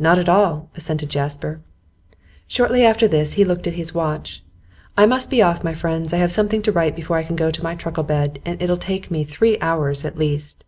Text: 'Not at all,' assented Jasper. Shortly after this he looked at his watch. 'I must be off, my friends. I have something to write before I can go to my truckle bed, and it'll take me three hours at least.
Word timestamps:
'Not 0.00 0.18
at 0.18 0.28
all,' 0.28 0.68
assented 0.74 1.10
Jasper. 1.10 1.60
Shortly 2.48 2.84
after 2.84 3.06
this 3.06 3.34
he 3.34 3.44
looked 3.44 3.68
at 3.68 3.74
his 3.74 3.94
watch. 3.94 4.42
'I 4.98 5.06
must 5.06 5.30
be 5.30 5.42
off, 5.42 5.62
my 5.62 5.74
friends. 5.74 6.12
I 6.12 6.16
have 6.16 6.32
something 6.32 6.60
to 6.62 6.72
write 6.72 6.96
before 6.96 7.18
I 7.18 7.22
can 7.22 7.36
go 7.36 7.52
to 7.52 7.62
my 7.62 7.76
truckle 7.76 8.02
bed, 8.02 8.40
and 8.44 8.60
it'll 8.60 8.76
take 8.76 9.12
me 9.12 9.22
three 9.22 9.60
hours 9.60 10.04
at 10.04 10.18
least. 10.18 10.64